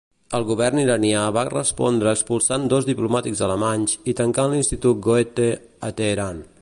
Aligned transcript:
El 0.35 0.45
govern 0.51 0.79
iranià 0.83 1.25
va 1.35 1.43
respondre 1.49 2.13
expulsant 2.19 2.65
dos 2.73 2.87
diplomàtics 2.89 3.45
alemanys 3.49 3.95
i 4.15 4.17
tancant 4.23 4.51
l'Institut 4.55 5.05
Goethe 5.09 5.51
a 5.91 5.93
Teheran. 6.01 6.43